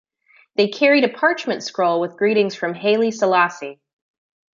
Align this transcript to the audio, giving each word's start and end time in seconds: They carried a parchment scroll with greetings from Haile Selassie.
They 0.55 0.67
carried 0.67 1.03
a 1.03 1.09
parchment 1.09 1.61
scroll 1.61 2.01
with 2.01 2.17
greetings 2.17 2.55
from 2.55 2.73
Haile 2.73 3.11
Selassie. 3.11 3.79